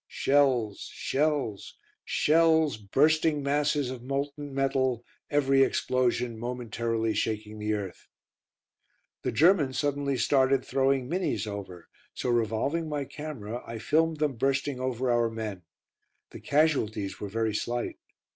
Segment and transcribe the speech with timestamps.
[0.07, 8.07] Shells shells shells bursting masses of molten metal, every explosion momentarily shaking the earth.
[9.21, 14.79] The Germans suddenly started throwing "Minnies" over, so revolving my camera, I filmed them bursting
[14.79, 15.65] over our men.
[16.31, 17.99] The casualties were very slight.